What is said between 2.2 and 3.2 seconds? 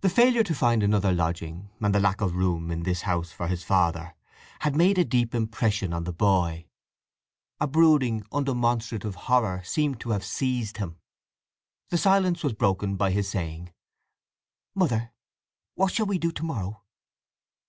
of room in this